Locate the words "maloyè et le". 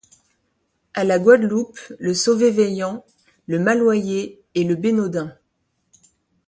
3.59-4.73